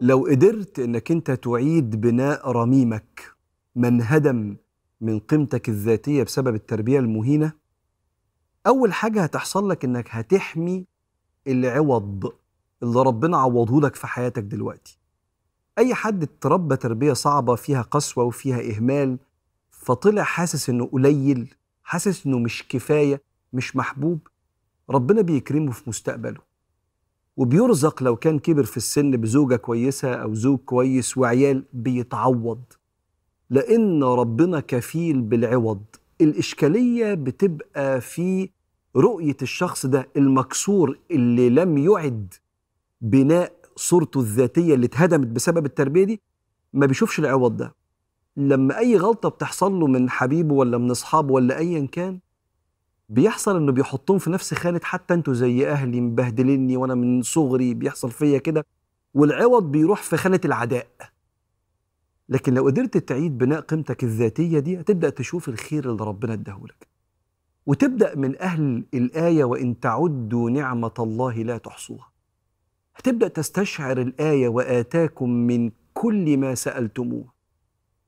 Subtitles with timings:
[0.00, 3.34] لو قدرت إنك أنت تعيد بناء رميمك
[3.76, 4.56] من هدم
[5.00, 7.52] من قيمتك الذاتية بسبب التربية المهينة
[8.66, 10.86] أول حاجة هتحصل لك إنك هتحمي
[11.46, 12.32] العوض
[12.82, 14.98] اللي ربنا عوضه لك في حياتك دلوقتي.
[15.78, 19.18] أي حد اتربى تربية صعبة فيها قسوة وفيها إهمال
[19.70, 23.22] فطلع حاسس إنه قليل حاسس إنه مش كفاية
[23.52, 24.28] مش محبوب
[24.90, 26.49] ربنا بيكرمه في مستقبله.
[27.44, 32.62] وبيرزق لو كان كبر في السن بزوجة كويسة أو زوج كويس وعيال بيتعوض.
[33.50, 35.82] لأن ربنا كفيل بالعوض.
[36.20, 38.50] الإشكالية بتبقى في
[38.96, 42.34] رؤية الشخص ده المكسور اللي لم يعد
[43.00, 46.20] بناء صورته الذاتية اللي اتهدمت بسبب التربية دي
[46.72, 47.74] ما بيشوفش العوض ده.
[48.36, 52.18] لما أي غلطة بتحصل له من حبيبه ولا من أصحابه ولا ايا كان
[53.10, 58.10] بيحصل إنه بيحطهم في نفس خانة حتى أنتوا زي أهلي مبهدليني وأنا من صغري بيحصل
[58.10, 58.66] فيا كده.
[59.14, 60.86] والعوض بيروح في خانة العداء.
[62.28, 66.88] لكن لو قدرت تعيد بناء قيمتك الذاتية دي هتبدأ تشوف الخير اللي ربنا اداهولك.
[67.66, 72.10] وتبدأ من أهل الآية وإن تعدوا نعمة الله لا تحصوها.
[72.96, 77.32] هتبدأ تستشعر الآية وآتاكم من كل ما سألتموه.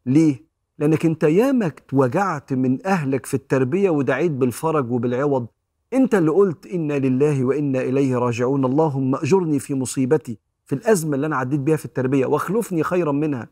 [0.06, 0.51] ليه؟
[0.82, 5.46] لأنك أنت ياما اتوجعت من أهلك في التربية ودعيت بالفرج وبالعوض.
[5.92, 8.64] أنت اللي قلت إنا لله وإنا إليه راجعون.
[8.64, 13.48] اللهم أجرني في مصيبتي في الأزمة اللي أنا عديت بيها في التربية واخلفني خيرا منها.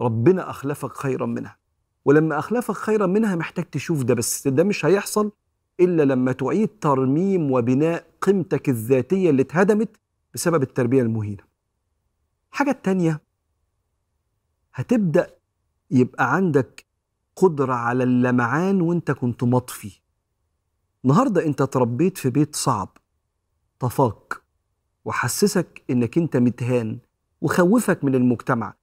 [0.00, 1.56] ربنا أخلفك خيرا منها.
[2.04, 5.32] ولما أخلفك خيرا منها محتاج تشوف ده بس ده مش هيحصل
[5.80, 9.96] إلا لما تعيد ترميم وبناء قيمتك الذاتية اللي اتهدمت
[10.34, 11.42] بسبب التربية المهينة.
[12.52, 13.20] الحاجة التانيه
[14.74, 15.37] هتبدأ
[15.90, 16.84] يبقى عندك
[17.36, 20.00] قدرة على اللمعان وانت كنت مطفي
[21.04, 22.96] النهاردة انت تربيت في بيت صعب
[23.78, 24.34] طفاك
[25.04, 26.98] وحسسك انك انت متهان
[27.40, 28.74] وخوفك من المجتمع.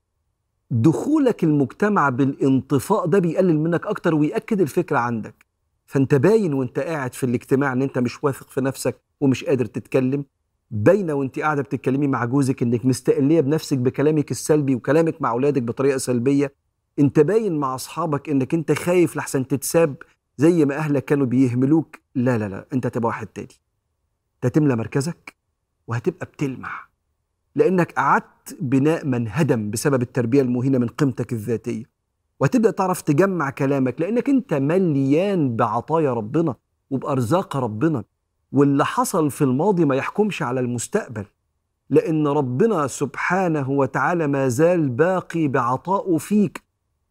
[0.70, 5.46] دخولك المجتمع بالانطفاء ده بيقلل منك أكتر ويأكد الفكرة عندك.
[5.86, 10.24] فانت باين وانت قاعد في الاجتماع ان انت مش واثق في نفسك ومش قادر تتكلم.
[10.70, 15.98] باينة وانت قاعدة بتتكلمي مع جوزك انك مستقلية بنفسك بكلامك السلبي وكلامك مع أولادك بطريقة
[15.98, 16.52] سلبية.
[16.98, 19.96] انت باين مع اصحابك انك انت خايف لحسن تتساب
[20.36, 21.96] زي ما اهلك كانوا بيهملوك.
[22.14, 23.48] لا لا لا انت هتبقى واحد تاني.
[24.34, 25.36] انت هتملى مركزك
[25.86, 26.86] وهتبقى بتلمع.
[27.54, 31.84] لانك قعدت بناء من هدم بسبب التربية المهينة من قيمتك الذاتية.
[32.40, 36.54] وهتبدأ تعرف تجمع كلامك لانك انت مليان بعطايا ربنا
[36.90, 38.04] وبأرزاق ربنا.
[38.52, 41.24] واللي حصل في الماضي ما يحكمش على المستقبل.
[41.90, 46.65] لأن ربنا سبحانه وتعالى ما زال باقي بعطائه فيك.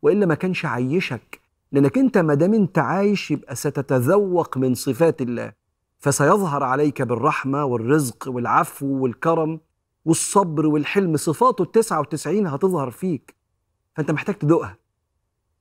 [0.05, 5.53] وإلا ما كانش عيشك لأنك أنت ما دام أنت عايش يبقى ستتذوق من صفات الله.
[5.99, 9.59] فسيظهر عليك بالرحمة والرزق والعفو والكرم
[10.05, 13.35] والصبر والحلم صفاته التسعة وتسعين هتظهر فيك.
[13.95, 14.77] فأنت محتاج تدوقها.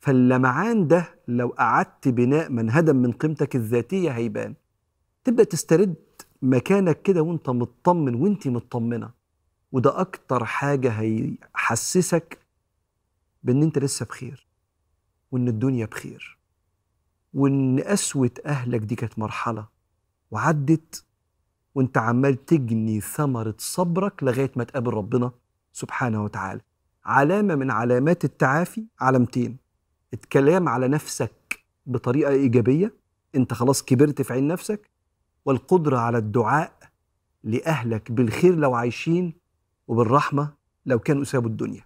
[0.01, 4.55] فاللمعان ده لو قعدت بناء من هدم من قيمتك الذاتية هيبان.
[5.25, 5.95] تبدأ تسترد
[6.43, 9.11] مكانك كده وأنت مطمن وأنت مطمنة.
[9.73, 12.44] وده أكتر حاجة هيحسسك
[13.45, 14.47] بإن أنت لسه بخير
[15.33, 16.39] وإن الدنيا بخير
[17.35, 19.67] وإن قسوه أهلك دي كانت مرحلة
[20.31, 21.05] وعدت
[21.75, 25.33] وأنت عمال تجني ثمرة صبرك لغاية ما تقابل ربنا
[25.73, 26.61] سبحانه وتعالى.
[27.05, 29.57] علامة من علامات التعافي علامتين
[30.15, 32.95] الكلام على نفسك بطريقة إيجابية
[33.35, 34.91] أنت خلاص كبرت في عين نفسك
[35.45, 36.73] والقدرة على الدعاء
[37.45, 39.35] لأهلك بالخير لو عايشين
[39.89, 40.53] وبالرحمة
[40.87, 41.85] لو كانوا سابوا الدنيا.